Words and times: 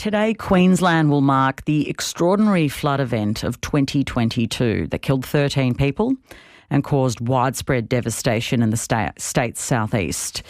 Today, 0.00 0.32
Queensland 0.32 1.10
will 1.10 1.20
mark 1.20 1.66
the 1.66 1.86
extraordinary 1.86 2.68
flood 2.68 3.00
event 3.00 3.44
of 3.44 3.60
2022 3.60 4.86
that 4.86 5.02
killed 5.02 5.26
13 5.26 5.74
people 5.74 6.14
and 6.70 6.82
caused 6.82 7.28
widespread 7.28 7.86
devastation 7.86 8.62
in 8.62 8.70
the 8.70 8.78
state's 9.18 9.60
southeast. 9.62 10.42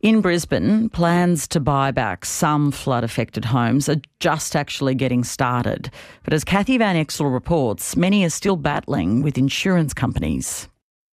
In 0.00 0.22
Brisbane, 0.22 0.88
plans 0.88 1.46
to 1.48 1.60
buy 1.60 1.90
back 1.90 2.24
some 2.24 2.70
flood 2.70 3.04
affected 3.04 3.44
homes 3.44 3.90
are 3.90 4.00
just 4.20 4.56
actually 4.56 4.94
getting 4.94 5.22
started. 5.22 5.90
But 6.22 6.32
as 6.32 6.42
Kathy 6.42 6.78
Van 6.78 6.96
Extel 6.96 7.30
reports, 7.30 7.98
many 7.98 8.24
are 8.24 8.30
still 8.30 8.56
battling 8.56 9.20
with 9.20 9.36
insurance 9.36 9.92
companies. 9.92 10.66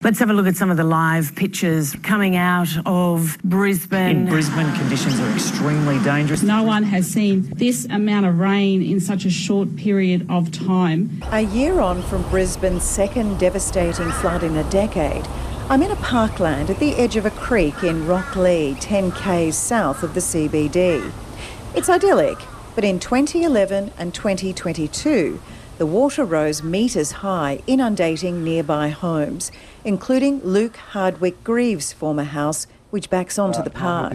Let's 0.01 0.19
have 0.19 0.29
a 0.29 0.33
look 0.33 0.47
at 0.47 0.55
some 0.55 0.71
of 0.71 0.77
the 0.77 0.85
live 0.85 1.35
pictures 1.35 1.93
coming 2.03 2.37
out 2.37 2.69
of 2.85 3.37
Brisbane. 3.43 4.15
In 4.15 4.25
Brisbane, 4.27 4.73
conditions 4.75 5.19
are 5.19 5.29
extremely 5.33 6.01
dangerous. 6.05 6.41
No 6.41 6.63
one 6.63 6.83
has 6.83 7.05
seen 7.05 7.41
this 7.57 7.83
amount 7.83 8.25
of 8.25 8.39
rain 8.39 8.81
in 8.81 9.01
such 9.01 9.25
a 9.25 9.29
short 9.29 9.75
period 9.75 10.25
of 10.29 10.53
time. 10.53 11.21
A 11.33 11.41
year 11.41 11.81
on 11.81 12.01
from 12.03 12.21
Brisbane's 12.29 12.85
second 12.85 13.41
devastating 13.41 14.09
flood 14.09 14.41
in 14.41 14.55
a 14.55 14.63
decade, 14.69 15.27
I'm 15.67 15.83
in 15.83 15.91
a 15.91 15.97
parkland 15.97 16.69
at 16.69 16.79
the 16.79 16.95
edge 16.95 17.17
of 17.17 17.25
a 17.25 17.31
creek 17.31 17.83
in 17.83 18.03
Rocklea, 18.03 18.77
10 18.79 19.11
k's 19.11 19.57
south 19.57 20.01
of 20.01 20.13
the 20.13 20.21
CBD. 20.21 21.11
It's 21.75 21.89
idyllic, 21.89 22.37
but 22.73 22.85
in 22.85 23.01
2011 23.01 23.91
and 23.97 24.13
2022, 24.13 25.41
the 25.79 25.85
water 25.85 26.25
rose 26.25 26.61
metres 26.61 27.11
high, 27.23 27.61
inundating 27.65 28.43
nearby 28.43 28.89
homes, 28.89 29.49
including 29.85 30.41
Luke 30.41 30.75
Hardwick 30.75 31.41
Greaves' 31.41 31.93
former 31.93 32.25
house, 32.25 32.67
which 32.89 33.09
backs 33.09 33.39
onto 33.39 33.63
the 33.63 33.69
park. 33.69 34.13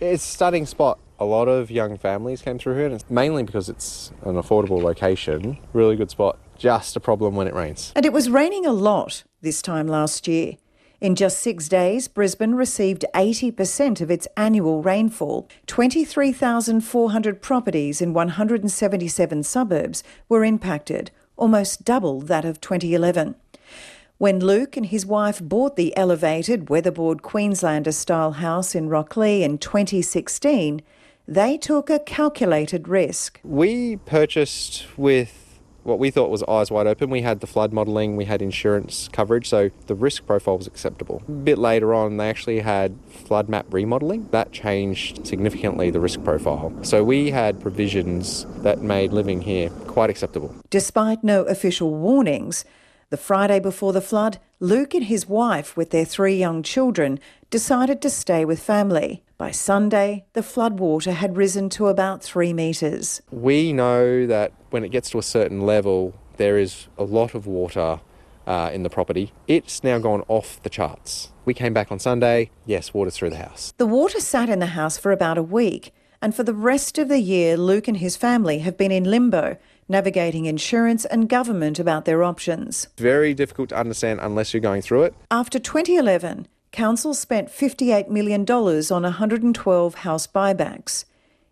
It's 0.00 0.24
a 0.24 0.26
stunning 0.26 0.66
spot. 0.66 0.98
A 1.20 1.24
lot 1.24 1.46
of 1.46 1.70
young 1.70 1.96
families 1.96 2.42
came 2.42 2.58
through 2.58 2.74
here, 2.74 2.86
and 2.86 2.94
it's 2.94 3.08
mainly 3.08 3.44
because 3.44 3.68
it's 3.68 4.10
an 4.24 4.34
affordable 4.34 4.82
location. 4.82 5.58
Really 5.72 5.94
good 5.94 6.10
spot. 6.10 6.38
Just 6.58 6.96
a 6.96 7.00
problem 7.00 7.36
when 7.36 7.46
it 7.46 7.54
rains. 7.54 7.92
And 7.94 8.04
it 8.04 8.12
was 8.12 8.28
raining 8.28 8.66
a 8.66 8.72
lot 8.72 9.22
this 9.42 9.62
time 9.62 9.86
last 9.86 10.26
year. 10.26 10.54
In 11.04 11.14
just 11.14 11.40
six 11.40 11.68
days, 11.68 12.08
Brisbane 12.08 12.54
received 12.54 13.04
80% 13.14 14.00
of 14.00 14.10
its 14.10 14.26
annual 14.38 14.80
rainfall. 14.80 15.46
23,400 15.66 17.42
properties 17.42 18.00
in 18.00 18.14
177 18.14 19.42
suburbs 19.42 20.02
were 20.30 20.46
impacted, 20.46 21.10
almost 21.36 21.84
double 21.84 22.22
that 22.22 22.46
of 22.46 22.58
2011. 22.58 23.34
When 24.16 24.40
Luke 24.40 24.78
and 24.78 24.86
his 24.86 25.04
wife 25.04 25.42
bought 25.42 25.76
the 25.76 25.94
elevated 25.94 26.70
weatherboard 26.70 27.20
Queenslander 27.20 27.92
style 27.92 28.32
house 28.32 28.74
in 28.74 28.88
Rocklea 28.88 29.42
in 29.42 29.58
2016, 29.58 30.80
they 31.28 31.58
took 31.58 31.90
a 31.90 31.98
calculated 31.98 32.88
risk. 32.88 33.40
We 33.44 33.96
purchased 33.96 34.86
with 34.96 35.43
what 35.84 35.98
we 35.98 36.10
thought 36.10 36.30
was 36.30 36.42
eyes 36.44 36.70
wide 36.70 36.86
open. 36.86 37.10
We 37.10 37.22
had 37.22 37.40
the 37.40 37.46
flood 37.46 37.72
modelling, 37.72 38.16
we 38.16 38.24
had 38.24 38.42
insurance 38.42 39.08
coverage, 39.12 39.48
so 39.48 39.70
the 39.86 39.94
risk 39.94 40.26
profile 40.26 40.58
was 40.58 40.66
acceptable. 40.66 41.22
A 41.28 41.30
bit 41.30 41.58
later 41.58 41.94
on, 41.94 42.16
they 42.16 42.28
actually 42.28 42.60
had 42.60 42.96
flood 43.08 43.48
map 43.48 43.66
remodelling. 43.70 44.28
That 44.30 44.52
changed 44.52 45.26
significantly 45.26 45.90
the 45.90 46.00
risk 46.00 46.24
profile. 46.24 46.72
So 46.82 47.04
we 47.04 47.30
had 47.30 47.60
provisions 47.60 48.46
that 48.62 48.82
made 48.82 49.12
living 49.12 49.42
here 49.42 49.70
quite 49.86 50.10
acceptable. 50.10 50.54
Despite 50.70 51.22
no 51.22 51.42
official 51.44 51.94
warnings, 51.94 52.64
the 53.14 53.18
Friday 53.18 53.60
before 53.60 53.92
the 53.92 54.00
flood, 54.00 54.38
Luke 54.58 54.92
and 54.92 55.04
his 55.04 55.28
wife, 55.28 55.76
with 55.76 55.90
their 55.90 56.04
three 56.04 56.34
young 56.34 56.64
children, 56.64 57.20
decided 57.48 58.02
to 58.02 58.10
stay 58.10 58.44
with 58.44 58.58
family. 58.58 59.22
By 59.38 59.52
Sunday, 59.52 60.24
the 60.32 60.40
floodwater 60.40 61.12
had 61.12 61.36
risen 61.36 61.68
to 61.76 61.86
about 61.86 62.24
three 62.24 62.52
metres. 62.52 63.22
We 63.30 63.72
know 63.72 64.26
that 64.26 64.50
when 64.70 64.82
it 64.82 64.88
gets 64.88 65.10
to 65.10 65.18
a 65.18 65.22
certain 65.22 65.60
level, 65.60 66.12
there 66.38 66.58
is 66.58 66.88
a 66.98 67.04
lot 67.04 67.36
of 67.36 67.46
water 67.46 68.00
uh, 68.48 68.70
in 68.72 68.82
the 68.82 68.90
property. 68.90 69.32
It's 69.46 69.84
now 69.84 70.00
gone 70.00 70.24
off 70.26 70.60
the 70.64 70.68
charts. 70.68 71.30
We 71.44 71.54
came 71.54 71.72
back 71.72 71.92
on 71.92 72.00
Sunday, 72.00 72.50
yes, 72.66 72.92
water 72.92 73.12
through 73.12 73.30
the 73.30 73.36
house. 73.36 73.72
The 73.76 73.86
water 73.86 74.18
sat 74.18 74.48
in 74.48 74.58
the 74.58 74.74
house 74.74 74.98
for 74.98 75.12
about 75.12 75.38
a 75.38 75.42
week, 75.60 75.94
and 76.20 76.34
for 76.34 76.42
the 76.42 76.52
rest 76.52 76.98
of 76.98 77.08
the 77.08 77.20
year, 77.20 77.56
Luke 77.56 77.86
and 77.86 77.98
his 77.98 78.16
family 78.16 78.58
have 78.58 78.76
been 78.76 78.90
in 78.90 79.04
limbo, 79.04 79.56
navigating 79.88 80.46
insurance 80.46 81.04
and 81.04 81.28
government 81.28 81.78
about 81.78 82.04
their 82.04 82.22
options. 82.22 82.88
Very 82.96 83.34
difficult 83.34 83.68
to 83.70 83.76
understand 83.76 84.20
unless 84.22 84.52
you're 84.52 84.60
going 84.60 84.82
through 84.82 85.02
it. 85.04 85.14
After 85.30 85.58
2011, 85.58 86.46
Council 86.72 87.14
spent 87.14 87.48
$58 87.48 88.08
million 88.08 88.44
on 88.50 89.02
112 89.02 89.94
house 89.94 90.26
buybacks. 90.26 91.04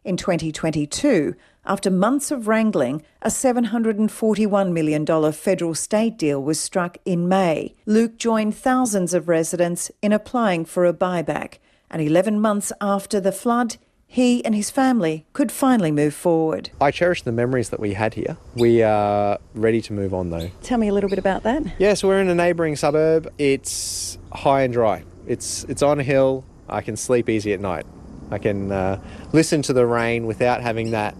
In 0.05 0.17
2022, 0.17 1.37
after 1.65 1.91
months 1.93 2.33
of 2.33 2.49
wrangling, 2.49 3.03
a 3.23 3.29
$741 3.29 4.73
million 4.73 5.33
federal 5.33 5.77
state 5.77 6.19
deal 6.19 6.43
was 6.43 6.59
struck 6.59 6.99
in 7.05 7.29
May. 7.29 7.77
Luke 7.87 8.19
joined 8.19 8.57
thousands 8.57 9.15
of 9.15 9.29
residents 9.29 9.93
in 10.03 10.13
applying 10.13 10.65
for 10.65 10.85
a 10.85 10.93
buyback, 10.93 11.59
and 11.89 12.03
11 12.03 12.41
months 12.41 12.73
after 12.81 13.21
the 13.21 13.31
flood, 13.31 13.77
he 14.13 14.45
and 14.45 14.55
his 14.55 14.71
family 14.71 15.25
could 15.33 15.51
finally 15.51 15.91
move 15.91 16.13
forward. 16.13 16.69
I 16.83 16.91
cherish 16.91 17.23
the 17.23 17.33
memories 17.33 17.71
that 17.71 17.81
we 17.81 17.95
had 17.95 18.13
here. 18.13 18.37
We 18.55 18.83
are 18.83 19.39
ready 19.55 19.81
to 19.81 19.95
move 19.95 20.13
on 20.13 20.29
though. 20.29 20.51
Tell 20.63 20.77
me 20.77 20.89
a 20.89 20.93
little 20.93 21.09
bit 21.09 21.19
about 21.19 21.45
that. 21.45 21.63
Yes, 21.79 22.05
we're 22.05 22.21
in 22.21 22.29
a 22.29 22.35
neighbouring 22.35 22.77
suburb. 22.77 23.33
It's 23.39 24.19
high 24.31 24.65
and 24.65 24.73
dry. 24.73 25.05
It's 25.27 25.65
it's 25.65 25.81
on 25.81 25.99
a 25.99 26.03
hill. 26.03 26.45
I 26.69 26.83
can 26.83 26.95
sleep 26.95 27.31
easy 27.31 27.55
at 27.55 27.61
night. 27.61 27.87
I 28.31 28.37
can 28.37 28.71
uh, 28.71 29.01
listen 29.33 29.63
to 29.63 29.73
the 29.73 29.87
rain 29.87 30.27
without 30.27 30.61
having 30.61 30.91
that 30.91 31.17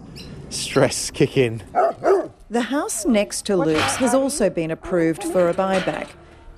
stress 0.49 1.09
kick 1.09 1.35
in. 1.35 1.63
The 2.51 2.61
house 2.61 3.07
next 3.07 3.47
to 3.47 3.57
Luke's 3.57 3.95
has 3.95 4.13
also 4.13 4.51
been 4.51 4.69
approved 4.69 5.23
for 5.23 5.49
a 5.49 5.53
buyback, 5.55 6.09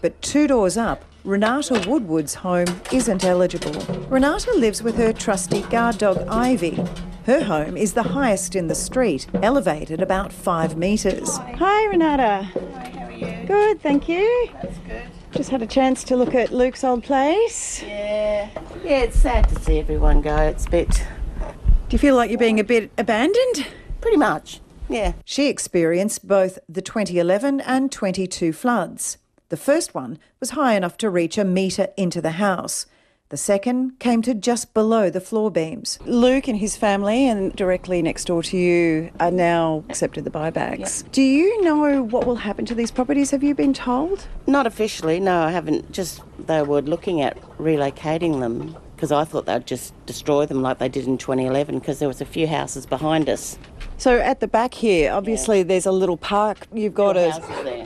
but 0.05 0.21
two 0.21 0.45
doors 0.45 0.77
up, 0.77 1.03
Renata 1.23 1.83
Woodward's 1.87 2.35
home 2.35 2.67
isn't 2.91 3.23
eligible. 3.23 3.73
Renata 4.07 4.53
lives 4.53 4.83
with 4.83 4.95
her 4.97 5.11
trusty 5.11 5.63
guard 5.63 5.97
dog 5.97 6.19
Ivy. 6.27 6.79
Her 7.25 7.43
home 7.43 7.75
is 7.75 7.93
the 7.93 8.03
highest 8.03 8.55
in 8.55 8.67
the 8.67 8.75
street, 8.75 9.25
elevated 9.41 10.03
about 10.03 10.31
five 10.31 10.77
metres. 10.77 11.37
Hi, 11.37 11.85
Renata. 11.87 12.43
Hi, 12.43 12.89
how 12.89 13.05
are 13.07 13.11
you? 13.13 13.47
Good, 13.47 13.81
thank 13.81 14.07
you. 14.07 14.49
That's 14.61 14.77
good. 14.77 15.07
Just 15.31 15.49
had 15.49 15.63
a 15.63 15.65
chance 15.65 16.03
to 16.03 16.15
look 16.15 16.35
at 16.35 16.51
Luke's 16.51 16.83
old 16.83 17.03
place. 17.03 17.81
Yeah. 17.81 18.47
Yeah, 18.83 18.99
it's 18.99 19.19
sad 19.19 19.49
to 19.49 19.59
see 19.59 19.79
everyone 19.79 20.21
go. 20.21 20.37
It's 20.37 20.67
a 20.67 20.69
bit. 20.69 21.03
Do 21.39 21.45
you 21.89 21.97
feel 21.97 22.15
like 22.15 22.29
you're 22.29 22.37
being 22.37 22.59
a 22.59 22.63
bit 22.63 22.91
abandoned? 22.99 23.65
Pretty 24.01 24.17
much, 24.17 24.61
yeah. 24.87 25.13
She 25.25 25.47
experienced 25.47 26.27
both 26.27 26.59
the 26.69 26.83
2011 26.83 27.59
and 27.61 27.91
22 27.91 28.53
floods. 28.53 29.17
The 29.49 29.57
first 29.57 29.93
one 29.93 30.17
was 30.39 30.51
high 30.51 30.75
enough 30.75 30.97
to 30.97 31.09
reach 31.09 31.37
a 31.37 31.43
metre 31.43 31.89
into 31.97 32.19
the 32.21 32.31
house. 32.31 32.87
The 33.29 33.37
second 33.37 33.99
came 33.99 34.21
to 34.21 34.33
just 34.33 34.73
below 34.73 35.09
the 35.09 35.19
floor 35.19 35.49
beams. 35.51 35.99
Luke 36.05 36.47
and 36.47 36.57
his 36.57 36.77
family, 36.77 37.27
and 37.27 37.55
directly 37.55 38.01
next 38.01 38.25
door 38.25 38.43
to 38.43 38.57
you, 38.57 39.11
are 39.19 39.31
now 39.31 39.83
accepted 39.89 40.23
the 40.23 40.29
buybacks. 40.31 41.03
Yep. 41.03 41.11
Do 41.11 41.21
you 41.21 41.61
know 41.63 42.03
what 42.03 42.25
will 42.25 42.35
happen 42.35 42.65
to 42.65 42.75
these 42.75 42.91
properties? 42.91 43.31
Have 43.31 43.43
you 43.43 43.55
been 43.55 43.73
told? 43.73 44.27
Not 44.47 44.67
officially, 44.67 45.19
no, 45.19 45.41
I 45.41 45.51
haven't. 45.51 45.91
Just 45.91 46.21
they 46.47 46.61
were 46.61 46.81
looking 46.81 47.21
at 47.21 47.39
relocating 47.57 48.41
them 48.41 48.75
because 48.95 49.11
I 49.11 49.25
thought 49.25 49.45
they'd 49.45 49.65
just 49.65 49.93
destroy 50.05 50.45
them 50.45 50.61
like 50.61 50.77
they 50.79 50.89
did 50.89 51.05
in 51.05 51.17
2011 51.17 51.79
because 51.79 51.99
there 51.99 52.07
was 52.07 52.21
a 52.21 52.25
few 52.25 52.47
houses 52.47 52.85
behind 52.85 53.27
us. 53.27 53.57
So 53.97 54.19
at 54.19 54.39
the 54.39 54.47
back 54.47 54.73
here, 54.73 55.11
obviously, 55.11 55.63
there's 55.63 55.85
a 55.85 55.91
little 55.91 56.17
park. 56.17 56.67
You've 56.73 56.93
got 56.93 57.13
There 57.13 57.29
a. 57.29 57.33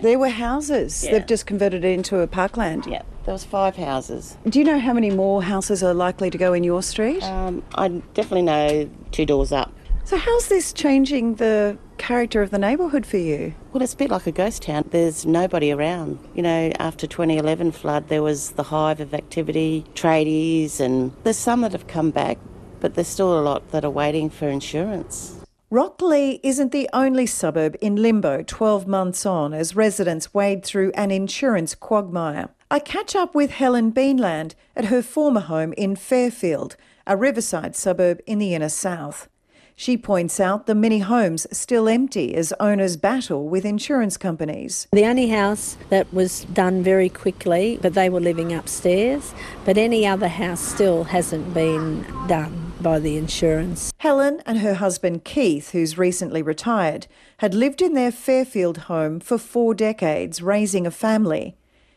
There 0.01 0.17
were 0.19 0.29
houses. 0.29 1.03
Yeah. 1.03 1.11
They've 1.13 1.25
just 1.25 1.45
converted 1.45 1.83
it 1.83 1.91
into 1.91 2.19
a 2.19 2.27
parkland. 2.27 2.85
Yeah, 2.85 3.01
there 3.25 3.33
was 3.33 3.43
five 3.43 3.75
houses. 3.75 4.37
Do 4.47 4.59
you 4.59 4.65
know 4.65 4.79
how 4.79 4.93
many 4.93 5.09
more 5.11 5.43
houses 5.43 5.83
are 5.83 5.93
likely 5.93 6.29
to 6.29 6.37
go 6.37 6.53
in 6.53 6.63
your 6.63 6.81
street? 6.81 7.23
Um, 7.23 7.63
I 7.75 7.87
definitely 8.13 8.43
know 8.43 8.89
two 9.11 9.25
doors 9.25 9.51
up. 9.51 9.71
so 10.05 10.17
how's 10.17 10.47
this 10.47 10.71
changing 10.73 11.35
the 11.35 11.77
character 11.97 12.41
of 12.41 12.49
the 12.49 12.57
neighbourhood 12.57 13.05
for 13.05 13.17
you? 13.17 13.53
Well, 13.73 13.83
it's 13.83 13.93
a 13.93 13.97
bit 13.97 14.09
like 14.09 14.25
a 14.25 14.31
ghost 14.31 14.61
town. 14.63 14.85
There's 14.89 15.25
nobody 15.25 15.71
around. 15.71 16.17
You 16.33 16.43
know, 16.43 16.71
after 16.79 17.05
2011 17.05 17.73
flood, 17.73 18.07
there 18.07 18.23
was 18.23 18.51
the 18.51 18.63
hive 18.63 18.99
of 19.01 19.13
activity, 19.13 19.85
tradies, 19.95 20.79
and 20.79 21.11
there's 21.23 21.37
some 21.37 21.61
that 21.61 21.73
have 21.73 21.87
come 21.87 22.11
back, 22.11 22.37
but 22.79 22.95
there's 22.95 23.07
still 23.09 23.37
a 23.37 23.41
lot 23.43 23.69
that 23.71 23.83
are 23.83 23.89
waiting 23.91 24.29
for 24.29 24.47
insurance. 24.47 25.35
Rocklea 25.71 26.39
isn't 26.41 26.71
the 26.71 26.89
only 26.93 27.27
suburb 27.27 27.77
in 27.79 27.95
limbo 27.95 28.41
12 28.41 28.87
months 28.87 29.23
on 29.23 29.53
as 29.53 29.75
residents 29.75 30.33
wade 30.33 30.65
through 30.65 30.91
an 30.95 31.11
insurance 31.11 31.75
quagmire. 31.75 32.49
I 32.71 32.79
catch 32.79 33.15
up 33.15 33.35
with 33.35 33.51
Helen 33.51 33.91
Beanland 33.91 34.55
at 34.75 34.85
her 34.85 35.03
former 35.03 35.41
home 35.41 35.73
in 35.73 35.95
Fairfield, 35.95 36.75
a 37.05 37.15
riverside 37.15 37.75
suburb 37.75 38.19
in 38.25 38.39
the 38.39 38.55
inner 38.55 38.69
south. 38.69 39.29
She 39.75 39.95
points 39.95 40.39
out 40.39 40.65
the 40.65 40.73
many 40.73 40.99
homes 40.99 41.45
still 41.55 41.87
empty 41.87 42.33
as 42.33 42.51
owners 42.59 42.97
battle 42.97 43.47
with 43.47 43.63
insurance 43.63 44.17
companies. 44.17 44.87
The 44.91 45.05
only 45.05 45.27
house 45.27 45.77
that 45.89 46.11
was 46.11 46.45
done 46.45 46.81
very 46.81 47.09
quickly, 47.09 47.77
but 47.79 47.93
they 47.93 48.09
were 48.09 48.19
living 48.19 48.51
upstairs, 48.51 49.35
but 49.65 49.77
any 49.77 50.07
other 50.07 50.29
house 50.29 50.61
still 50.61 51.03
hasn't 51.03 51.53
been 51.53 52.07
done. 52.27 52.68
By 52.81 52.99
the 52.99 53.17
insurance. 53.17 53.91
Helen 53.97 54.41
and 54.45 54.59
her 54.59 54.75
husband 54.75 55.23
Keith, 55.23 55.71
who's 55.71 55.97
recently 55.97 56.41
retired, 56.41 57.07
had 57.37 57.53
lived 57.53 57.81
in 57.81 57.93
their 57.93 58.11
Fairfield 58.11 58.77
home 58.89 59.19
for 59.19 59.37
four 59.37 59.73
decades, 59.73 60.41
raising 60.41 60.87
a 60.87 60.91
family. 60.91 61.55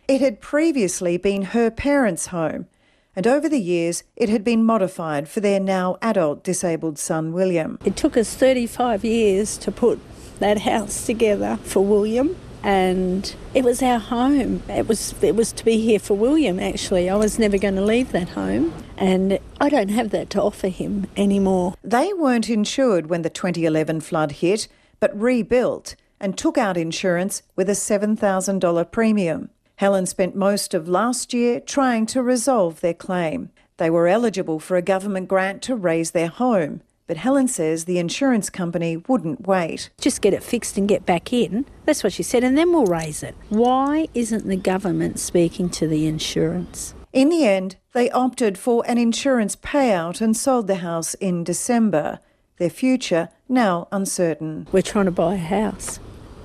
It 0.08 0.20
had 0.20 0.40
previously 0.40 1.16
been 1.16 1.42
her 1.42 1.70
parents' 1.70 2.26
home, 2.26 2.66
and 3.14 3.26
over 3.26 3.48
the 3.48 3.60
years 3.60 4.04
it 4.16 4.28
had 4.28 4.44
been 4.44 4.64
modified 4.64 5.28
for 5.28 5.40
their 5.40 5.60
now 5.60 5.96
adult 6.02 6.42
disabled 6.42 6.98
son 6.98 7.32
William. 7.32 7.78
It 7.84 7.96
took 7.96 8.16
us 8.16 8.34
35 8.34 9.04
years 9.04 9.56
to 9.58 9.70
put 9.70 10.00
that 10.38 10.62
house 10.62 11.06
together 11.06 11.58
for 11.62 11.84
William 11.84 12.36
and 12.62 13.34
it 13.54 13.64
was 13.64 13.82
our 13.82 13.98
home. 13.98 14.62
It 14.68 14.88
was 14.88 15.14
it 15.22 15.34
was 15.34 15.52
to 15.52 15.64
be 15.64 15.78
here 15.78 15.98
for 15.98 16.16
William 16.16 16.58
actually. 16.60 17.10
I 17.10 17.16
was 17.16 17.38
never 17.38 17.58
going 17.58 17.76
to 17.76 17.84
leave 17.84 18.12
that 18.12 18.30
home 18.30 18.72
and 18.96 19.38
I 19.60 19.68
don't 19.68 19.90
have 19.90 20.10
that 20.10 20.30
to 20.30 20.42
offer 20.42 20.68
him 20.68 21.06
anymore. 21.16 21.74
They 21.82 22.12
weren't 22.12 22.48
insured 22.48 23.08
when 23.08 23.22
the 23.22 23.30
2011 23.30 24.00
flood 24.00 24.32
hit, 24.32 24.68
but 25.00 25.18
rebuilt 25.18 25.96
and 26.20 26.38
took 26.38 26.56
out 26.56 26.76
insurance 26.76 27.42
with 27.56 27.68
a 27.68 27.72
$7,000 27.72 28.90
premium. 28.92 29.50
Helen 29.76 30.06
spent 30.06 30.36
most 30.36 30.74
of 30.74 30.88
last 30.88 31.34
year 31.34 31.58
trying 31.58 32.06
to 32.06 32.22
resolve 32.22 32.80
their 32.80 32.94
claim. 32.94 33.50
They 33.78 33.90
were 33.90 34.06
eligible 34.06 34.60
for 34.60 34.76
a 34.76 34.82
government 34.82 35.26
grant 35.26 35.62
to 35.62 35.74
raise 35.74 36.12
their 36.12 36.28
home, 36.28 36.82
but 37.12 37.18
Helen 37.18 37.46
says 37.46 37.84
the 37.84 37.98
insurance 37.98 38.48
company 38.48 38.96
wouldn't 38.96 39.46
wait. 39.46 39.90
Just 40.00 40.22
get 40.22 40.32
it 40.32 40.42
fixed 40.42 40.78
and 40.78 40.88
get 40.88 41.04
back 41.04 41.30
in. 41.30 41.66
That's 41.84 42.02
what 42.02 42.14
she 42.14 42.22
said, 42.22 42.42
and 42.42 42.56
then 42.56 42.72
we'll 42.72 42.86
raise 42.86 43.22
it. 43.22 43.34
Why 43.50 44.08
isn't 44.14 44.48
the 44.48 44.56
government 44.56 45.18
speaking 45.18 45.68
to 45.72 45.86
the 45.86 46.06
insurance? 46.06 46.94
In 47.12 47.28
the 47.28 47.44
end, 47.44 47.76
they 47.92 48.10
opted 48.12 48.56
for 48.56 48.82
an 48.88 48.96
insurance 48.96 49.56
payout 49.56 50.22
and 50.22 50.34
sold 50.34 50.68
the 50.68 50.76
house 50.76 51.12
in 51.12 51.44
December. 51.44 52.18
Their 52.56 52.70
future 52.70 53.28
now 53.46 53.88
uncertain. 53.92 54.66
We're 54.72 54.80
trying 54.80 55.04
to 55.04 55.10
buy 55.10 55.34
a 55.34 55.36
house. 55.36 56.00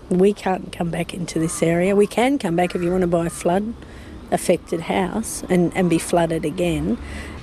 We 0.09 0.33
can't 0.33 0.73
come 0.73 0.91
back 0.91 1.13
into 1.13 1.39
this 1.39 1.63
area. 1.63 1.95
We 1.95 2.07
can 2.07 2.37
come 2.37 2.57
back 2.57 2.75
if 2.75 2.81
you 2.81 2.91
want 2.91 3.03
to 3.03 3.07
buy 3.07 3.27
a 3.27 3.29
flood 3.29 3.73
affected 4.31 4.81
house 4.81 5.43
and, 5.49 5.71
and 5.77 5.89
be 5.89 5.97
flooded 5.97 6.43
again. 6.43 6.97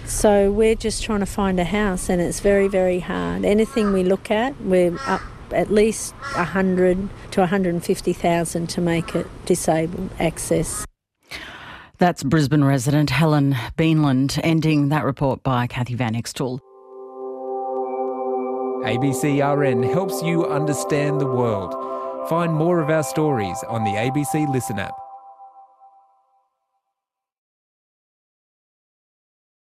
So 0.06 0.52
we're 0.52 0.74
just 0.74 1.02
trying 1.02 1.20
to 1.20 1.26
find 1.26 1.58
a 1.58 1.64
house 1.64 2.08
and 2.08 2.20
it's 2.20 2.40
very, 2.40 2.68
very 2.68 3.00
hard. 3.00 3.44
Anything 3.44 3.92
we 3.92 4.04
look 4.04 4.30
at, 4.30 4.60
we're 4.60 4.96
up 5.06 5.22
at 5.50 5.70
least 5.70 6.14
100 6.34 7.08
to 7.30 7.40
150,000 7.40 8.66
to 8.68 8.80
make 8.80 9.14
it 9.14 9.26
disabled 9.46 10.10
access. 10.18 10.84
That's 11.98 12.22
Brisbane 12.22 12.64
resident 12.64 13.10
Helen 13.10 13.54
Beanland 13.78 14.38
ending 14.42 14.88
that 14.88 15.04
report 15.04 15.42
by 15.42 15.66
Kathy 15.66 15.94
Van 15.94 16.14
Extel. 16.14 16.60
ABCRN 18.84 19.90
helps 19.90 20.22
you 20.22 20.44
understand 20.46 21.20
the 21.20 21.26
world. 21.26 21.72
Find 22.28 22.52
more 22.52 22.80
of 22.80 22.90
our 22.90 23.02
stories 23.02 23.62
on 23.68 23.84
the 23.84 23.92
ABC 23.92 24.52
Listen 24.52 24.78
app. 24.78 24.94